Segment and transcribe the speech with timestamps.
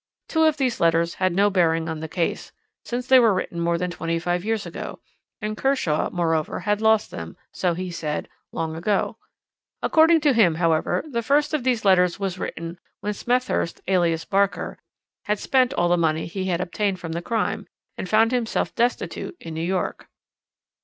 [0.27, 2.51] Two of these letters had no bearing on the case,
[2.83, 4.97] since they were written more than twenty five years ago,
[5.41, 9.19] and Kershaw, moreover, had lost them so he said long ago.
[9.83, 14.79] According to him, however, the first of these letters was written when Smethurst, alias Barker,
[15.25, 19.37] had spent all the money he had obtained from the crime, and found himself destitute
[19.39, 20.07] in New York.